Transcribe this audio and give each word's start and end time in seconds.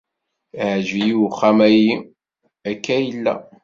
Iεǧeb-iyi 0.61 1.15
uxxam-ayi 1.27 1.91
akka 2.69 2.95
yella. 3.05 3.33